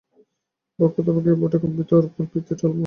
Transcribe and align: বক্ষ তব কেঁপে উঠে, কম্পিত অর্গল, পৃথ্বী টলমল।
বক্ষ 0.79 0.95
তব 0.97 1.15
কেঁপে 1.17 1.43
উঠে, 1.45 1.57
কম্পিত 1.63 1.89
অর্গল, 1.97 2.23
পৃথ্বী 2.31 2.53
টলমল। 2.59 2.79